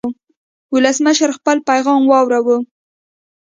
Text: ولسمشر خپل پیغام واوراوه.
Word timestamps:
ولسمشر 0.73 1.29
خپل 1.37 1.57
پیغام 1.69 2.01
واوراوه. 2.07 2.57